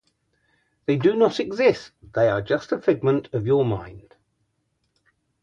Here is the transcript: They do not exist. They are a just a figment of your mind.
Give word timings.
They 0.87 0.95
do 0.95 1.15
not 1.15 1.39
exist. 1.39 1.91
They 2.15 2.27
are 2.27 2.39
a 2.39 2.43
just 2.43 2.71
a 2.71 2.81
figment 2.81 3.29
of 3.33 3.45
your 3.45 3.63
mind. 3.63 4.15